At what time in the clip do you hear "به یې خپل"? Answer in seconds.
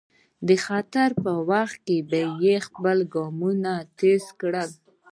2.09-2.97